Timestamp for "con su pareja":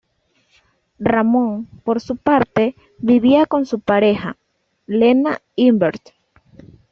3.45-4.35